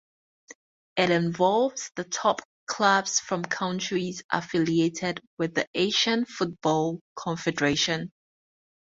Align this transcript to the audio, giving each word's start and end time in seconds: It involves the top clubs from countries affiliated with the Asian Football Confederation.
It 0.97 1.11
involves 1.11 1.91
the 1.95 2.05
top 2.05 2.41
clubs 2.65 3.19
from 3.19 3.43
countries 3.45 4.23
affiliated 4.31 5.21
with 5.37 5.53
the 5.53 5.67
Asian 5.75 6.25
Football 6.25 6.99
Confederation. 7.15 8.11